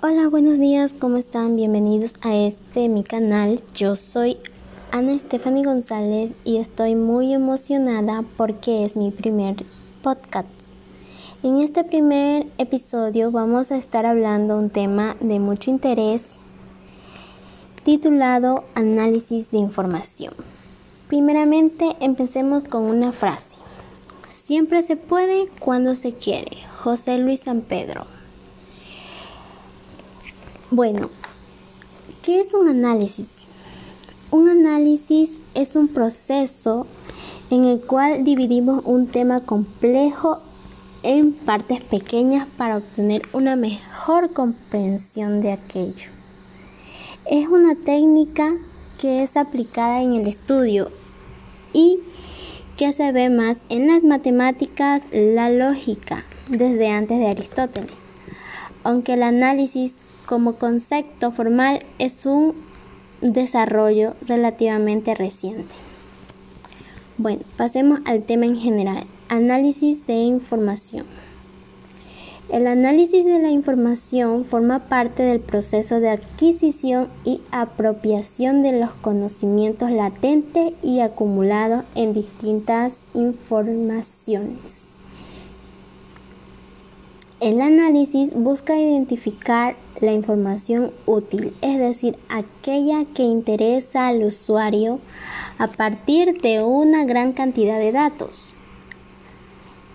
Hola, 0.00 0.28
buenos 0.28 0.60
días, 0.60 0.94
¿cómo 0.96 1.16
están? 1.16 1.56
Bienvenidos 1.56 2.12
a 2.20 2.32
este 2.32 2.88
mi 2.88 3.02
canal. 3.02 3.60
Yo 3.74 3.96
soy 3.96 4.36
Ana 4.92 5.18
Stephanie 5.18 5.64
González 5.64 6.34
y 6.44 6.58
estoy 6.58 6.94
muy 6.94 7.34
emocionada 7.34 8.22
porque 8.36 8.84
es 8.84 8.94
mi 8.94 9.10
primer 9.10 9.64
podcast. 10.00 10.48
En 11.42 11.58
este 11.58 11.82
primer 11.82 12.46
episodio 12.58 13.32
vamos 13.32 13.72
a 13.72 13.76
estar 13.76 14.06
hablando 14.06 14.56
un 14.56 14.70
tema 14.70 15.16
de 15.18 15.40
mucho 15.40 15.68
interés 15.68 16.36
titulado 17.82 18.62
Análisis 18.76 19.50
de 19.50 19.58
información. 19.58 20.32
Primeramente, 21.08 21.96
empecemos 21.98 22.62
con 22.62 22.84
una 22.84 23.10
frase. 23.10 23.56
Siempre 24.30 24.84
se 24.84 24.94
puede 24.94 25.48
cuando 25.58 25.96
se 25.96 26.12
quiere. 26.12 26.58
José 26.84 27.18
Luis 27.18 27.40
San 27.40 27.62
Pedro. 27.62 28.17
Bueno, 30.70 31.08
¿qué 32.20 32.42
es 32.42 32.52
un 32.52 32.68
análisis? 32.68 33.38
Un 34.30 34.50
análisis 34.50 35.40
es 35.54 35.76
un 35.76 35.88
proceso 35.88 36.86
en 37.48 37.64
el 37.64 37.80
cual 37.80 38.22
dividimos 38.22 38.82
un 38.84 39.06
tema 39.06 39.40
complejo 39.40 40.42
en 41.02 41.32
partes 41.32 41.82
pequeñas 41.82 42.46
para 42.58 42.76
obtener 42.76 43.22
una 43.32 43.56
mejor 43.56 44.34
comprensión 44.34 45.40
de 45.40 45.52
aquello. 45.52 46.10
Es 47.24 47.48
una 47.48 47.74
técnica 47.74 48.54
que 49.00 49.22
es 49.22 49.38
aplicada 49.38 50.02
en 50.02 50.12
el 50.12 50.28
estudio 50.28 50.90
y 51.72 52.00
que 52.76 52.92
se 52.92 53.10
ve 53.12 53.30
más 53.30 53.56
en 53.70 53.86
las 53.86 54.04
matemáticas, 54.04 55.04
la 55.12 55.48
lógica, 55.48 56.24
desde 56.50 56.90
antes 56.90 57.18
de 57.18 57.28
Aristóteles. 57.28 57.92
Aunque 58.84 59.14
el 59.14 59.22
análisis 59.22 59.94
como 60.28 60.56
concepto 60.56 61.32
formal 61.32 61.86
es 61.98 62.26
un 62.26 62.54
desarrollo 63.22 64.12
relativamente 64.26 65.14
reciente. 65.14 65.74
Bueno, 67.16 67.40
pasemos 67.56 68.00
al 68.04 68.22
tema 68.24 68.44
en 68.44 68.58
general, 68.58 69.06
análisis 69.30 70.06
de 70.06 70.16
información. 70.16 71.06
El 72.50 72.66
análisis 72.66 73.24
de 73.24 73.40
la 73.40 73.50
información 73.50 74.44
forma 74.44 74.80
parte 74.80 75.22
del 75.22 75.40
proceso 75.40 75.98
de 75.98 76.10
adquisición 76.10 77.08
y 77.24 77.40
apropiación 77.50 78.62
de 78.62 78.78
los 78.78 78.90
conocimientos 78.92 79.90
latentes 79.90 80.74
y 80.82 81.00
acumulados 81.00 81.84
en 81.94 82.12
distintas 82.12 83.00
informaciones. 83.14 84.97
El 87.40 87.60
análisis 87.60 88.34
busca 88.34 88.76
identificar 88.76 89.76
la 90.00 90.12
información 90.12 90.92
útil, 91.06 91.54
es 91.62 91.78
decir, 91.78 92.16
aquella 92.28 93.04
que 93.14 93.22
interesa 93.22 94.08
al 94.08 94.24
usuario 94.24 94.98
a 95.56 95.68
partir 95.68 96.40
de 96.40 96.64
una 96.64 97.04
gran 97.04 97.32
cantidad 97.32 97.78
de 97.78 97.92
datos. 97.92 98.52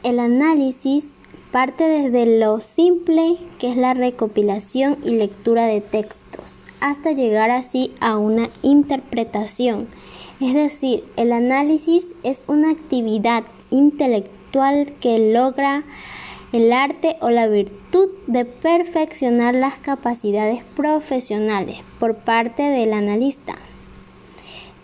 El 0.04 0.20
análisis 0.20 1.04
parte 1.52 1.84
desde 1.84 2.40
lo 2.40 2.62
simple 2.62 3.38
que 3.60 3.72
es 3.72 3.78
la 3.78 3.94
recopilación 3.94 5.00
y 5.04 5.10
lectura 5.10 5.66
de 5.66 5.82
textos, 5.82 6.64
hasta 6.80 7.12
llegar 7.12 7.52
así 7.52 7.94
a 8.00 8.18
una 8.18 8.50
interpretación. 8.62 9.90
Es 10.40 10.54
decir, 10.54 11.04
el 11.18 11.34
análisis 11.34 12.16
es 12.24 12.46
una 12.48 12.72
actividad 12.72 13.44
intelectual 13.70 14.94
que 15.02 15.32
logra 15.34 15.84
el 16.54 16.72
arte 16.72 17.18
o 17.20 17.32
la 17.32 17.48
virtud 17.48 18.09
de 18.28 18.46
perfeccionar 18.46 19.56
las 19.56 19.80
capacidades 19.80 20.64
profesionales 20.76 21.80
por 22.00 22.18
parte 22.18 22.62
del 22.62 22.94
analista. 22.94 23.58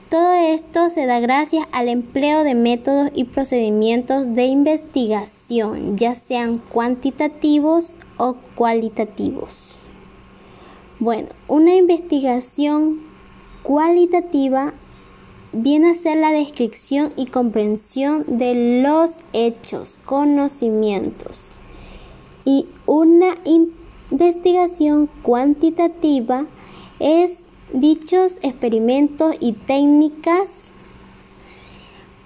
Todo 0.10 0.34
esto 0.34 0.90
se 0.90 1.06
da 1.06 1.20
gracias 1.20 1.68
al 1.72 1.88
empleo 1.88 2.44
de 2.44 2.56
métodos 2.56 3.12
y 3.14 3.26
procedimientos 3.26 4.34
de 4.34 4.46
investigación, 4.46 5.96
ya 5.96 6.16
sean 6.16 6.58
cuantitativos 6.58 8.00
o 8.18 8.38
cualitativos. 8.56 9.76
Bueno, 10.98 11.30
una 11.48 11.76
investigación 11.76 13.02
cualitativa 13.62 14.74
viene 15.54 15.92
a 15.92 15.96
ser 15.96 16.18
la 16.18 16.32
descripción 16.32 17.14
y 17.16 17.28
comprensión 17.28 18.26
de 18.28 18.82
los 18.82 19.18
hechos, 19.34 20.00
conocimientos 20.04 21.59
y 22.50 22.66
una 22.88 23.36
investigación 23.44 25.08
cuantitativa 25.22 26.48
es 27.00 27.44
dichos 27.74 28.40
experimentos 28.42 29.36
y 29.40 29.54
técnicas. 29.54 30.72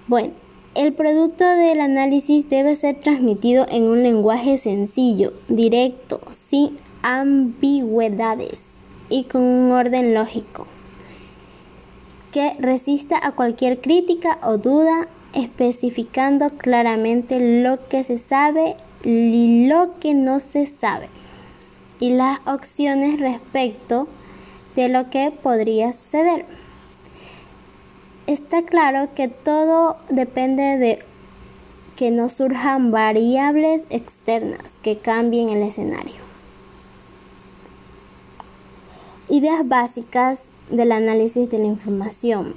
Bueno, 0.06 0.32
el 0.74 0.94
producto 0.94 1.44
del 1.44 1.78
análisis 1.82 2.48
debe 2.48 2.74
ser 2.74 3.00
transmitido 3.00 3.66
en 3.68 3.84
un 3.84 4.02
lenguaje 4.02 4.56
sencillo, 4.56 5.34
directo, 5.48 6.22
sin 6.30 6.78
ambigüedades 7.02 8.62
y 9.10 9.24
con 9.24 9.42
un 9.42 9.72
orden 9.72 10.14
lógico 10.14 10.66
que 12.32 12.54
resista 12.58 13.18
a 13.22 13.32
cualquier 13.32 13.82
crítica 13.82 14.38
o 14.42 14.56
duda, 14.56 15.06
especificando 15.34 16.48
claramente 16.56 17.62
lo 17.62 17.86
que 17.90 18.04
se 18.04 18.16
sabe 18.16 18.76
lo 19.04 19.98
que 20.00 20.14
no 20.14 20.40
se 20.40 20.66
sabe 20.66 21.08
y 22.00 22.10
las 22.10 22.40
opciones 22.46 23.20
respecto 23.20 24.08
de 24.74 24.88
lo 24.88 25.10
que 25.10 25.30
podría 25.30 25.92
suceder. 25.92 26.46
Está 28.26 28.62
claro 28.62 29.10
que 29.14 29.28
todo 29.28 29.98
depende 30.08 30.78
de 30.78 31.04
que 31.96 32.10
no 32.10 32.28
surjan 32.28 32.90
variables 32.90 33.84
externas 33.90 34.72
que 34.82 34.98
cambien 34.98 35.50
el 35.50 35.62
escenario. 35.62 36.24
Ideas 39.28 39.66
básicas 39.68 40.48
del 40.70 40.92
análisis 40.92 41.48
de 41.50 41.58
la 41.58 41.66
información. 41.66 42.54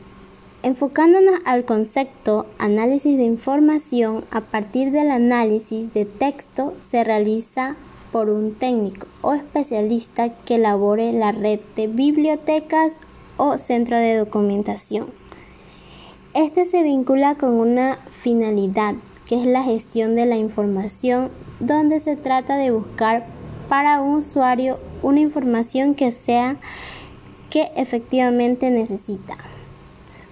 Enfocándonos 0.68 1.40
al 1.46 1.64
concepto 1.64 2.46
análisis 2.58 3.16
de 3.16 3.24
información, 3.24 4.26
a 4.32 4.42
partir 4.42 4.92
del 4.92 5.12
análisis 5.12 5.94
de 5.94 6.04
texto 6.04 6.74
se 6.82 7.06
realiza 7.06 7.78
por 8.12 8.30
un 8.30 8.54
técnico 8.54 9.08
o 9.22 9.34
especialista 9.34 10.28
que 10.44 10.56
elabore 10.56 11.14
la 11.14 11.32
red 11.32 11.62
de 11.78 11.88
bibliotecas 11.88 12.92
o 13.38 13.58
centro 13.58 13.96
de 13.96 14.18
documentación. 14.18 15.08
Este 16.34 16.66
se 16.66 16.84
vincula 16.84 17.36
con 17.36 17.54
una 17.54 18.00
finalidad 18.10 18.96
que 19.26 19.40
es 19.40 19.46
la 19.46 19.64
gestión 19.64 20.18
de 20.18 20.26
la 20.26 20.36
información 20.36 21.30
donde 21.62 22.02
se 22.02 22.18
trata 22.18 22.58
de 22.58 22.72
buscar 22.72 23.26
para 23.70 24.02
un 24.02 24.16
usuario 24.16 24.80
una 25.02 25.22
información 25.22 25.96
que 25.96 26.12
sea 26.12 26.58
que 27.50 27.72
efectivamente 27.78 28.70
necesita. 28.70 29.38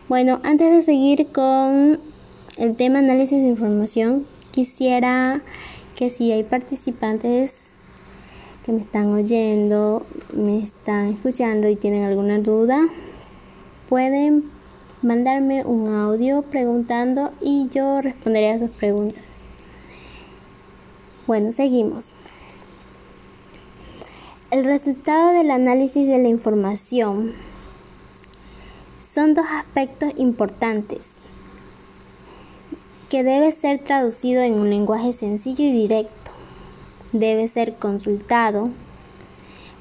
Bueno, 0.07 0.39
antes 0.43 0.71
de 0.71 0.83
seguir 0.83 1.31
con 1.31 1.99
el 2.57 2.75
tema 2.75 2.99
análisis 2.99 3.41
de 3.41 3.47
información, 3.47 4.27
quisiera 4.51 5.41
que 5.95 6.11
si 6.11 6.31
hay 6.31 6.43
participantes 6.43 7.75
que 8.63 8.71
me 8.71 8.81
están 8.81 9.11
oyendo, 9.11 10.05
me 10.31 10.61
están 10.61 11.13
escuchando 11.13 11.67
y 11.69 11.75
tienen 11.75 12.03
alguna 12.03 12.37
duda, 12.37 12.87
pueden 13.89 14.51
mandarme 15.01 15.65
un 15.65 15.87
audio 15.87 16.43
preguntando 16.43 17.31
y 17.41 17.67
yo 17.69 17.99
responderé 17.99 18.51
a 18.51 18.59
sus 18.59 18.69
preguntas. 18.69 19.23
Bueno, 21.25 21.51
seguimos. 21.51 22.13
El 24.51 24.65
resultado 24.65 25.31
del 25.31 25.49
análisis 25.49 26.07
de 26.07 26.19
la 26.19 26.27
información 26.27 27.33
son 29.15 29.33
dos 29.33 29.45
aspectos 29.49 30.11
importantes 30.17 31.13
que 33.07 33.23
debe 33.23 33.53
ser 33.53 33.79
traducido 33.79 34.41
en 34.41 34.55
un 34.55 34.69
lenguaje 34.69 35.13
sencillo 35.13 35.63
y 35.63 35.71
directo. 35.71 36.31
Debe 37.13 37.47
ser 37.47 37.75
consultado 37.75 38.71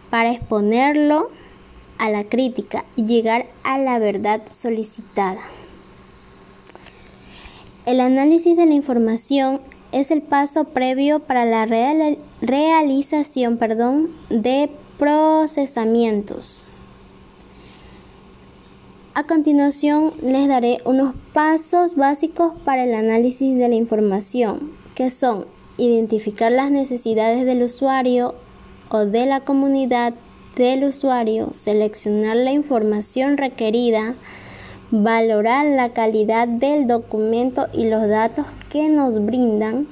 para 0.09 0.31
exponerlo 0.31 1.31
a 1.99 2.11
la 2.11 2.23
crítica 2.23 2.85
y 2.95 3.07
llegar 3.07 3.47
a 3.65 3.77
la 3.77 3.99
verdad 3.99 4.41
solicitada. 4.55 5.41
El 7.87 7.99
análisis 7.99 8.57
de 8.57 8.67
la 8.67 8.75
información 8.75 9.63
es 9.91 10.13
el 10.13 10.23
paso 10.23 10.63
previo 10.63 11.19
para 11.19 11.45
la 11.45 11.67
realización 12.41 13.57
perdón, 13.59 14.15
de 14.31 14.71
procesamientos 14.97 16.65
a 19.15 19.23
continuación 19.23 20.13
les 20.23 20.49
daré 20.49 20.81
unos 20.85 21.15
pasos 21.33 21.95
básicos 21.95 22.53
para 22.65 22.83
el 22.83 22.95
análisis 22.95 23.57
de 23.57 23.69
la 23.69 23.77
información, 23.77 24.73
que 24.97 25.09
son 25.09 25.47
identificar 25.77 26.51
las 26.51 26.73
necesidades 26.73 27.47
del 27.47 27.63
usuario 27.63 28.35
o 28.89 29.07
de 29.07 29.27
la 29.27 29.41
comunidad 29.41 30.15
del 30.57 30.83
usuario, 30.83 31.51
seleccionar 31.55 32.37
la 32.37 32.51
información 32.51 33.37
requerida, 33.37 34.17
valorar 34.91 35.67
la 35.67 35.91
calidad 35.91 36.49
del 36.49 36.89
documento 36.89 37.69
y 37.73 37.89
los 37.89 38.09
datos 38.09 38.47
que 38.69 38.89
nos 38.89 39.25
brindan, 39.25 39.87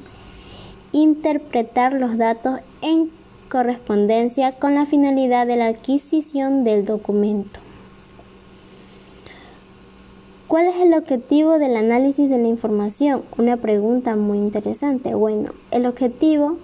interpretar 0.90 1.92
los 1.92 2.18
datos 2.18 2.58
en 2.80 3.10
correspondencia 3.48 4.50
con 4.50 4.74
la 4.74 4.86
finalidad 4.86 5.46
de 5.46 5.56
la 5.56 5.66
adquisición 5.68 6.64
del 6.64 6.84
documento. 6.84 7.61
¿Cuál 10.52 10.66
es 10.66 10.76
el 10.82 10.92
objetivo 10.92 11.58
del 11.58 11.78
análisis 11.78 12.28
de 12.28 12.36
la 12.36 12.46
información? 12.46 13.22
Una 13.38 13.56
pregunta 13.56 14.16
muy 14.16 14.36
interesante. 14.36 15.14
Bueno, 15.14 15.52
el 15.70 15.86
objetivo 15.86 16.58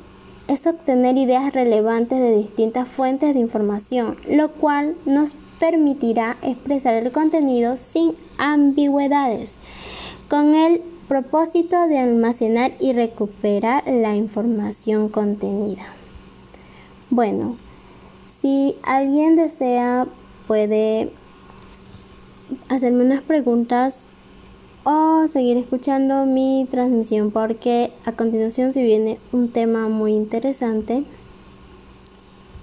es 0.46 0.66
obtener 0.66 1.16
ideas 1.16 1.54
relevantes 1.54 2.20
de 2.20 2.36
distintas 2.36 2.86
fuentes 2.86 3.32
de 3.32 3.40
información, 3.40 4.18
lo 4.28 4.50
cual 4.50 4.94
nos 5.06 5.34
permitirá 5.58 6.36
expresar 6.42 6.96
el 6.96 7.12
contenido 7.12 7.78
sin 7.78 8.12
ambigüedades, 8.36 9.58
con 10.28 10.54
el 10.54 10.82
propósito 11.08 11.88
de 11.88 11.96
almacenar 11.96 12.72
y 12.80 12.92
recuperar 12.92 13.84
la 13.86 14.14
información 14.16 15.08
contenida. 15.08 15.86
Bueno, 17.08 17.56
si 18.26 18.76
alguien 18.82 19.36
desea 19.36 20.06
puede 20.46 21.10
hacerme 22.68 23.04
unas 23.04 23.22
preguntas 23.22 24.04
o 24.84 25.26
seguir 25.28 25.56
escuchando 25.56 26.24
mi 26.24 26.66
transmisión 26.70 27.30
porque 27.30 27.92
a 28.04 28.12
continuación 28.12 28.72
se 28.72 28.82
viene 28.82 29.18
un 29.32 29.50
tema 29.50 29.88
muy 29.88 30.12
interesante 30.12 31.04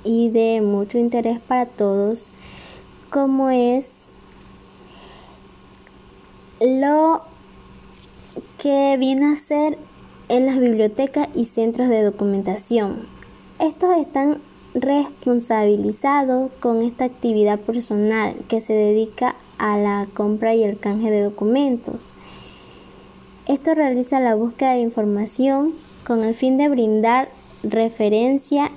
y 0.04 0.30
de 0.30 0.62
mucho 0.62 0.98
interés 0.98 1.40
para 1.40 1.66
todos 1.66 2.30
como 3.10 3.50
es 3.50 4.06
lo 6.60 7.22
que 8.58 8.98
viene 9.00 9.28
a 9.28 9.36
ser 9.36 9.78
en 10.30 10.46
las 10.46 10.60
bibliotecas 10.60 11.30
y 11.36 11.46
centros 11.46 11.90
de 11.90 12.02
documentación. 12.02 13.08
Estos 13.60 13.96
están 13.98 14.40
responsabilizados 14.74 16.52
con 16.60 16.81
esta 16.81 17.06
actividad 17.06 17.60
personal 17.60 18.36
que 18.48 18.62
se 18.62 18.74
dedica 18.74 19.36
a 19.57 19.78
la 19.78 20.07
compra 20.13 20.56
y 20.56 20.63
el 20.63 20.78
canje 20.80 21.12
de 21.12 21.22
documentos. 21.22 22.07
Esto 23.48 23.75
realiza 23.75 24.19
la 24.19 24.36
búsqueda 24.36 24.74
de 24.74 24.80
información 24.80 25.74
con 26.06 26.24
el 26.24 26.36
fin 26.36 26.57
de 26.57 26.69
brindar 26.69 27.30
referencia 27.63 28.72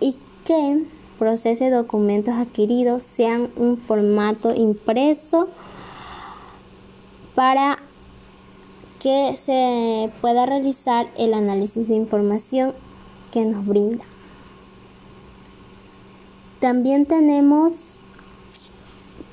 y 0.00 0.16
que 0.44 0.84
procese 1.18 1.70
documentos 1.70 2.34
adquiridos 2.34 3.02
sean 3.04 3.50
un 3.56 3.78
formato 3.78 4.54
impreso 4.54 5.48
para 7.34 7.78
que 8.98 9.34
se 9.36 10.10
pueda 10.20 10.46
realizar 10.46 11.08
el 11.16 11.34
análisis 11.34 11.88
de 11.88 11.94
información 11.94 12.74
que 13.32 13.44
nos 13.44 13.66
brinda. 13.66 14.04
También 16.60 17.06
tenemos 17.06 17.98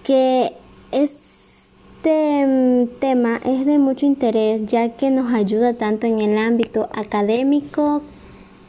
que 0.09 0.53
este 0.91 2.47
mm, 2.47 2.97
tema 2.99 3.39
es 3.45 3.67
de 3.67 3.77
mucho 3.77 4.07
interés 4.07 4.65
ya 4.65 4.95
que 4.97 5.11
nos 5.11 5.31
ayuda 5.31 5.75
tanto 5.75 6.07
en 6.07 6.17
el 6.17 6.35
ámbito 6.35 6.89
académico 6.93 8.01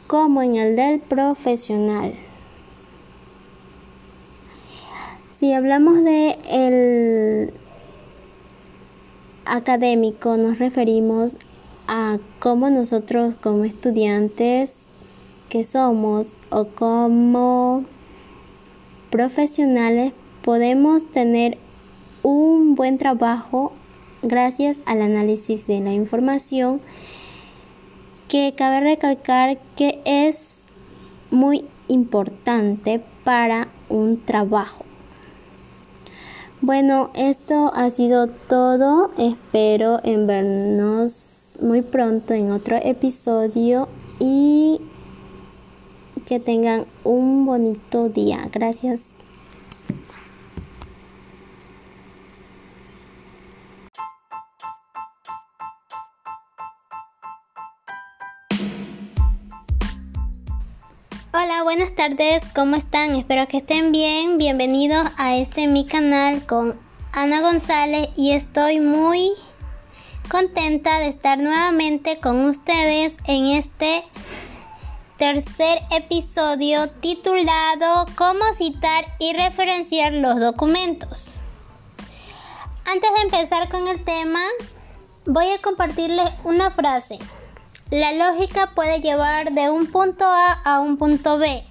como 0.05 0.43
en 0.43 0.55
el 0.57 0.75
del 0.75 0.99
profesional. 0.99 2.13
Si 5.31 5.51
hablamos 5.51 6.03
de 6.03 6.37
el 6.47 7.53
académico 9.45 10.37
nos 10.37 10.59
referimos 10.59 11.37
a 11.87 12.19
cómo 12.37 12.69
nosotros 12.69 13.33
como 13.33 13.63
estudiantes 13.63 14.83
que 15.49 15.63
somos 15.63 16.37
o 16.51 16.65
como 16.65 17.83
profesionales 19.09 20.13
podemos 20.43 21.05
tener 21.11 21.57
un 22.23 22.75
buen 22.75 22.97
trabajo 22.97 23.73
gracias 24.21 24.77
al 24.85 25.01
análisis 25.01 25.67
de 25.67 25.79
la 25.79 25.93
información 25.93 26.81
que 28.27 28.53
cabe 28.55 28.79
recalcar 28.79 29.57
que 29.75 29.99
es 30.05 30.63
muy 31.31 31.65
importante 31.87 33.01
para 33.23 33.67
un 33.89 34.21
trabajo. 34.23 34.85
Bueno, 36.61 37.09
esto 37.15 37.71
ha 37.73 37.89
sido 37.89 38.27
todo. 38.27 39.11
Espero 39.17 39.99
en 40.03 40.27
vernos 40.27 41.57
muy 41.59 41.81
pronto 41.81 42.33
en 42.33 42.51
otro 42.51 42.77
episodio 42.77 43.89
y 44.19 44.79
que 46.25 46.39
tengan 46.39 46.85
un 47.03 47.45
bonito 47.45 48.09
día. 48.09 48.47
Gracias. 48.53 49.20
Hola, 61.33 61.63
buenas 61.63 61.95
tardes, 61.95 62.43
¿cómo 62.53 62.75
están? 62.75 63.15
Espero 63.15 63.47
que 63.47 63.59
estén 63.59 63.93
bien. 63.93 64.37
Bienvenidos 64.37 65.07
a 65.15 65.37
este 65.37 65.67
mi 65.67 65.87
canal 65.87 66.45
con 66.45 66.77
Ana 67.13 67.39
González 67.39 68.09
y 68.17 68.33
estoy 68.33 68.81
muy 68.81 69.31
contenta 70.29 70.99
de 70.99 71.07
estar 71.07 71.37
nuevamente 71.37 72.19
con 72.19 72.49
ustedes 72.49 73.13
en 73.23 73.45
este 73.45 74.03
tercer 75.17 75.79
episodio 75.91 76.89
titulado 76.99 78.07
Cómo 78.17 78.43
citar 78.57 79.05
y 79.17 79.31
referenciar 79.31 80.11
los 80.11 80.37
documentos. 80.37 81.35
Antes 82.83 83.09
de 83.15 83.21
empezar 83.21 83.69
con 83.69 83.87
el 83.87 84.03
tema, 84.03 84.41
voy 85.25 85.49
a 85.49 85.61
compartirles 85.61 86.29
una 86.43 86.71
frase. 86.71 87.19
La 87.91 88.13
lógica 88.13 88.71
puede 88.73 89.01
llevar 89.01 89.51
de 89.51 89.69
un 89.69 89.85
punto 89.85 90.23
A 90.23 90.53
a 90.63 90.79
un 90.79 90.95
punto 90.95 91.37
B. 91.37 91.61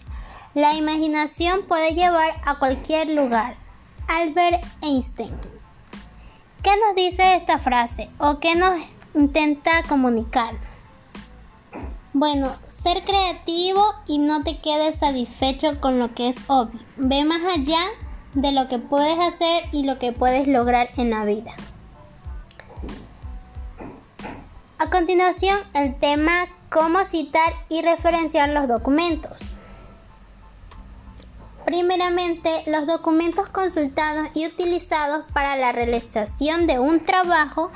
La 0.52 0.74
imaginación 0.74 1.62
puede 1.66 1.94
llevar 1.94 2.34
a 2.44 2.58
cualquier 2.58 3.08
lugar. 3.08 3.56
Albert 4.06 4.62
Einstein. 4.82 5.32
¿Qué 6.62 6.72
nos 6.76 6.94
dice 6.94 7.36
esta 7.36 7.56
frase 7.56 8.10
o 8.18 8.38
qué 8.38 8.54
nos 8.54 8.74
intenta 9.14 9.82
comunicar? 9.88 10.52
Bueno, 12.12 12.52
ser 12.82 13.02
creativo 13.04 13.82
y 14.06 14.18
no 14.18 14.42
te 14.42 14.60
quedes 14.60 14.98
satisfecho 14.98 15.80
con 15.80 15.98
lo 15.98 16.14
que 16.14 16.28
es 16.28 16.36
obvio. 16.48 16.80
Ve 16.98 17.24
más 17.24 17.40
allá 17.44 17.80
de 18.34 18.52
lo 18.52 18.68
que 18.68 18.78
puedes 18.78 19.18
hacer 19.18 19.62
y 19.72 19.84
lo 19.84 19.98
que 19.98 20.12
puedes 20.12 20.46
lograr 20.46 20.90
en 20.98 21.08
la 21.08 21.24
vida. 21.24 21.54
A 24.82 24.88
continuación, 24.88 25.58
el 25.74 25.94
tema 25.96 26.46
cómo 26.70 27.04
citar 27.04 27.52
y 27.68 27.82
referenciar 27.82 28.48
los 28.48 28.66
documentos. 28.66 29.38
Primeramente, 31.66 32.62
los 32.64 32.86
documentos 32.86 33.50
consultados 33.50 34.30
y 34.32 34.46
utilizados 34.46 35.26
para 35.34 35.56
la 35.56 35.72
realización 35.72 36.66
de 36.66 36.78
un 36.78 37.04
trabajo 37.04 37.70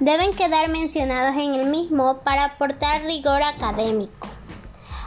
deben 0.00 0.34
quedar 0.34 0.68
mencionados 0.68 1.36
en 1.40 1.54
el 1.54 1.66
mismo 1.66 2.22
para 2.24 2.46
aportar 2.46 3.04
rigor 3.04 3.40
académico, 3.44 4.26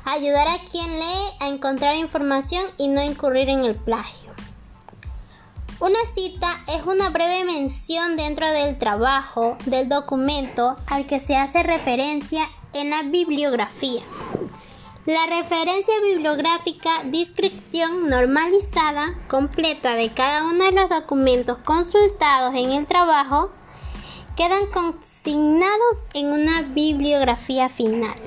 ayudar 0.05 0.47
a 0.47 0.63
quien 0.71 0.89
lee 0.99 1.35
a 1.41 1.49
encontrar 1.49 1.97
información 1.97 2.63
y 2.77 2.87
no 2.87 3.03
incurrir 3.03 3.49
en 3.49 3.65
el 3.65 3.75
plagio. 3.75 4.30
Una 5.81 5.97
cita 6.13 6.59
es 6.67 6.85
una 6.85 7.09
breve 7.09 7.43
mención 7.43 8.15
dentro 8.15 8.47
del 8.51 8.77
trabajo 8.77 9.57
del 9.65 9.89
documento 9.89 10.75
al 10.85 11.07
que 11.07 11.19
se 11.19 11.35
hace 11.35 11.63
referencia 11.63 12.47
en 12.73 12.91
la 12.91 13.01
bibliografía. 13.01 14.03
La 15.07 15.25
referencia 15.25 15.95
bibliográfica, 16.03 17.01
descripción 17.05 18.07
normalizada, 18.09 19.15
completa 19.27 19.95
de 19.95 20.11
cada 20.11 20.43
uno 20.43 20.65
de 20.65 20.71
los 20.71 20.87
documentos 20.87 21.57
consultados 21.65 22.53
en 22.53 22.73
el 22.73 22.85
trabajo, 22.85 23.49
quedan 24.37 24.67
consignados 24.67 26.03
en 26.13 26.27
una 26.27 26.61
bibliografía 26.61 27.69
final. 27.69 28.21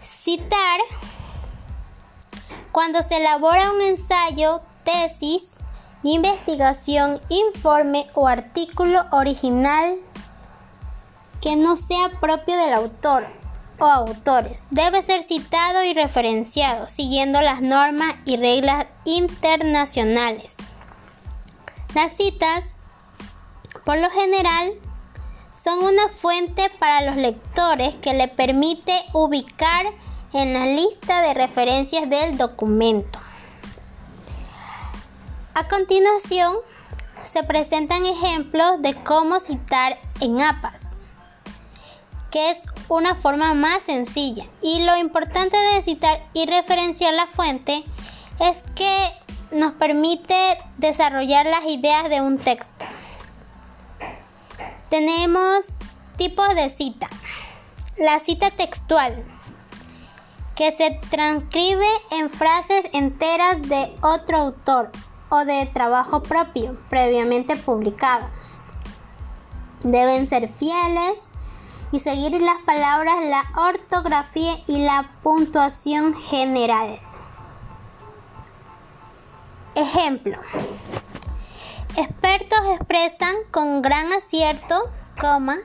Citar 0.00 0.80
cuando 2.72 3.04
se 3.04 3.18
elabora 3.18 3.70
un 3.70 3.82
ensayo 3.82 4.62
tesis, 4.86 5.42
investigación, 6.04 7.20
informe 7.28 8.06
o 8.14 8.28
artículo 8.28 9.04
original 9.10 9.96
que 11.42 11.56
no 11.56 11.76
sea 11.76 12.08
propio 12.20 12.56
del 12.56 12.72
autor 12.72 13.26
o 13.78 13.84
autores. 13.84 14.62
Debe 14.70 15.02
ser 15.02 15.22
citado 15.22 15.82
y 15.82 15.92
referenciado 15.92 16.88
siguiendo 16.88 17.42
las 17.42 17.60
normas 17.60 18.14
y 18.24 18.36
reglas 18.36 18.86
internacionales. 19.04 20.56
Las 21.94 22.16
citas, 22.16 22.74
por 23.84 23.98
lo 23.98 24.08
general, 24.10 24.72
son 25.52 25.82
una 25.82 26.08
fuente 26.08 26.70
para 26.78 27.02
los 27.02 27.16
lectores 27.16 27.96
que 27.96 28.14
le 28.14 28.28
permite 28.28 28.92
ubicar 29.12 29.86
en 30.32 30.54
la 30.54 30.66
lista 30.66 31.22
de 31.22 31.34
referencias 31.34 32.08
del 32.08 32.38
documento. 32.38 33.18
A 35.56 35.68
continuación, 35.68 36.54
se 37.32 37.42
presentan 37.42 38.04
ejemplos 38.04 38.82
de 38.82 38.92
cómo 38.92 39.40
citar 39.40 39.98
en 40.20 40.42
APAS, 40.42 40.82
que 42.30 42.50
es 42.50 42.58
una 42.88 43.14
forma 43.14 43.54
más 43.54 43.82
sencilla. 43.82 44.44
Y 44.60 44.80
lo 44.80 44.98
importante 44.98 45.56
de 45.56 45.80
citar 45.80 46.20
y 46.34 46.44
referenciar 46.44 47.14
la 47.14 47.28
fuente 47.28 47.84
es 48.38 48.62
que 48.74 49.10
nos 49.50 49.72
permite 49.72 50.58
desarrollar 50.76 51.46
las 51.46 51.64
ideas 51.64 52.10
de 52.10 52.20
un 52.20 52.36
texto. 52.36 52.84
Tenemos 54.90 55.64
tipos 56.18 56.54
de 56.54 56.68
cita. 56.68 57.08
La 57.96 58.20
cita 58.20 58.50
textual, 58.50 59.24
que 60.54 60.72
se 60.72 61.00
transcribe 61.08 61.88
en 62.10 62.28
frases 62.28 62.84
enteras 62.92 63.62
de 63.62 63.96
otro 64.02 64.36
autor 64.36 64.92
o 65.28 65.44
de 65.44 65.66
trabajo 65.66 66.22
propio 66.22 66.76
previamente 66.88 67.56
publicado. 67.56 68.28
Deben 69.82 70.28
ser 70.28 70.48
fieles 70.48 71.30
y 71.92 72.00
seguir 72.00 72.40
las 72.40 72.62
palabras, 72.64 73.16
la 73.24 73.44
ortografía 73.56 74.56
y 74.66 74.78
la 74.78 75.10
puntuación 75.22 76.14
general. 76.14 77.00
Ejemplo. 79.74 80.38
Expertos 81.96 82.58
expresan 82.74 83.34
con 83.50 83.82
gran 83.82 84.12
acierto, 84.12 84.90
coma, 85.20 85.58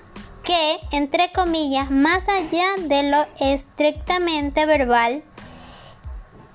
que, 0.43 0.79
entre 0.91 1.31
comillas, 1.31 1.91
más 1.91 2.27
allá 2.27 2.75
de 2.77 3.03
lo 3.03 3.25
estrictamente 3.39 4.65
verbal, 4.65 5.23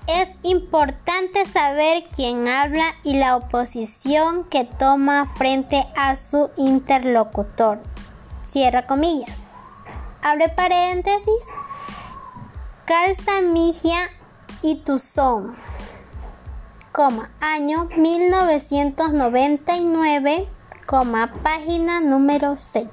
es 0.07 0.29
importante 0.43 1.45
saber 1.45 2.05
quién 2.15 2.47
habla 2.47 2.95
y 3.03 3.15
la 3.15 3.35
oposición 3.35 4.45
que 4.45 4.65
toma 4.65 5.31
frente 5.35 5.85
a 5.95 6.15
su 6.15 6.49
interlocutor. 6.57 7.79
Cierra 8.49 8.87
comillas. 8.87 9.37
Abre 10.21 10.49
paréntesis. 10.49 11.43
Calza 12.85 13.41
Migia 13.41 14.09
y 14.61 14.77
Tuzón 14.77 15.55
año 17.39 17.87
1999, 17.95 20.49
página 21.43 21.99
número 21.99 22.57
6. 22.57 22.87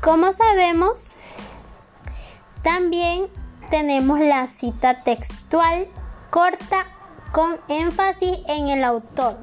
Como 0.00 0.32
sabemos, 0.32 1.12
también 2.62 3.28
tenemos 3.72 4.20
la 4.20 4.46
cita 4.48 5.02
textual 5.02 5.88
corta 6.28 6.84
con 7.32 7.56
énfasis 7.68 8.36
en 8.46 8.68
el 8.68 8.84
autor. 8.84 9.38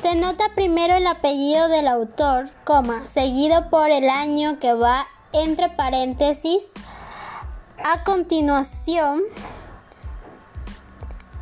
Se 0.00 0.14
nota 0.14 0.44
primero 0.54 0.94
el 0.94 1.06
apellido 1.06 1.68
del 1.68 1.86
autor, 1.88 2.50
coma, 2.64 3.06
seguido 3.06 3.68
por 3.68 3.90
el 3.90 4.08
año 4.08 4.58
que 4.60 4.72
va 4.72 5.06
entre 5.34 5.68
paréntesis. 5.68 6.62
A 7.84 8.02
continuación, 8.02 9.20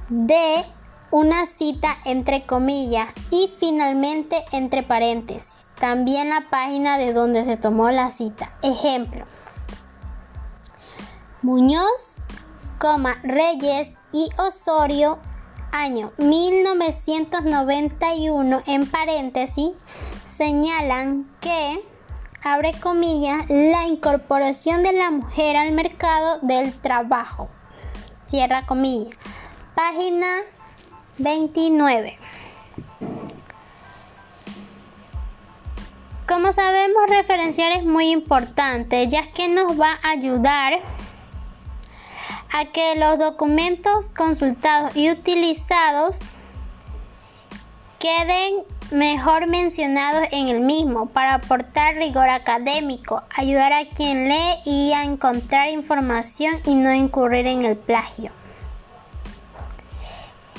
de 0.09 0.65
una 1.13 1.47
cita 1.47 1.97
entre 2.05 2.47
comillas 2.47 3.11
y 3.31 3.49
finalmente 3.61 4.45
entre 4.51 4.83
paréntesis. 4.83 5.69
También 5.79 6.31
la 6.31 6.47
página 6.51 6.99
de 6.99 7.13
donde 7.13 7.45
se 7.45 7.57
tomó 7.57 7.93
la 7.93 8.11
cita. 8.11 8.51
Ejemplo. 8.63 9.25
Muñoz, 11.43 12.17
Reyes 13.25 13.95
y 14.13 14.31
Osorio, 14.39 15.19
año 15.73 16.13
1991 16.19 18.63
en 18.65 18.89
paréntesis, 18.89 19.71
señalan 20.25 21.29
que, 21.41 21.85
abre 22.45 22.79
comillas, 22.79 23.45
la 23.49 23.89
incorporación 23.89 24.85
de 24.85 24.93
la 24.93 25.11
mujer 25.11 25.57
al 25.57 25.73
mercado 25.73 26.39
del 26.43 26.73
trabajo. 26.75 27.49
Cierra 28.25 28.65
comillas 28.65 29.19
Página 29.75 30.29
29. 31.19 32.19
Como 36.29 36.53
sabemos, 36.53 37.03
referenciar 37.09 37.73
es 37.73 37.85
muy 37.85 38.11
importante, 38.11 39.09
ya 39.09 39.33
que 39.33 39.49
nos 39.49 39.81
va 39.81 39.99
a 40.03 40.11
ayudar 40.11 41.02
a 42.53 42.67
que 42.67 42.97
los 42.97 43.19
documentos 43.19 44.13
consultados 44.15 44.95
y 44.95 45.11
utilizados 45.11 46.17
queden 47.99 48.65
mejor 48.91 49.49
mencionados 49.49 50.29
en 50.33 50.49
el 50.49 50.61
mismo 50.61 51.07
para 51.07 51.35
aportar 51.35 51.95
rigor 51.95 52.29
académico, 52.29 53.23
ayudar 53.35 53.73
a 53.73 53.87
quien 53.87 54.29
lee 54.29 54.57
y 54.67 54.93
a 54.93 55.05
encontrar 55.05 55.71
información 55.71 56.61
y 56.67 56.75
no 56.75 56.93
incurrir 56.93 57.47
en 57.47 57.65
el 57.65 57.77
plagio. 57.77 58.33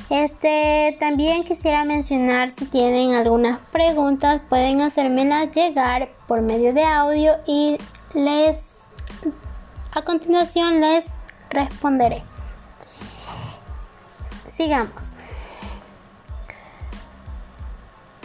Este, 0.09 0.97
también 0.99 1.43
quisiera 1.43 1.85
mencionar 1.85 2.51
si 2.51 2.65
tienen 2.65 3.13
algunas 3.13 3.59
preguntas, 3.71 4.41
pueden 4.49 4.81
hacérmelas 4.81 5.51
llegar 5.51 6.09
por 6.27 6.41
medio 6.41 6.73
de 6.73 6.83
audio 6.83 7.33
y 7.45 7.77
les 8.13 8.79
a 9.91 10.01
continuación 10.01 10.81
les 10.81 11.05
responderé. 11.53 12.23
Sigamos. 14.49 15.13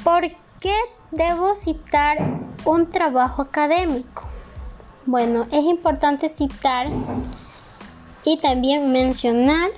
¿Por 0.03 0.23
qué 0.61 0.75
debo 1.11 1.55
citar 1.55 2.19
un 2.65 2.91
trabajo 2.91 3.43
académico? 3.43 4.25
Bueno, 5.07 5.47
es 5.51 5.65
importante 5.65 6.29
citar 6.29 6.89
y 8.25 8.39
también 8.41 8.91
mencionar 8.93 9.71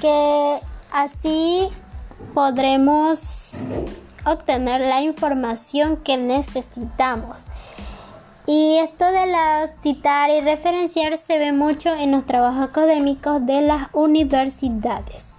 que 0.00 0.60
Así 0.92 1.70
podremos 2.34 3.54
obtener 4.26 4.82
la 4.82 5.00
información 5.00 5.96
que 5.96 6.18
necesitamos. 6.18 7.46
Y 8.46 8.78
esto 8.78 9.04
de 9.04 9.26
la 9.26 9.68
citar 9.82 10.30
y 10.30 10.40
referenciar 10.40 11.16
se 11.16 11.38
ve 11.38 11.52
mucho 11.52 11.94
en 11.94 12.10
los 12.10 12.26
trabajos 12.26 12.66
académicos 12.66 13.44
de 13.46 13.62
las 13.62 13.88
universidades. 13.92 15.36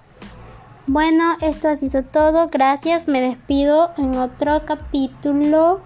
Bueno, 0.87 1.35
esto 1.41 1.69
ha 1.69 1.75
sido 1.75 2.03
todo. 2.03 2.47
Gracias. 2.49 3.07
Me 3.07 3.21
despido 3.21 3.91
en 3.97 4.17
otro 4.17 4.63
capítulo 4.65 5.81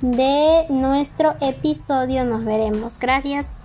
de 0.00 0.66
nuestro 0.68 1.36
episodio. 1.40 2.24
Nos 2.24 2.44
veremos. 2.44 2.98
Gracias. 2.98 3.61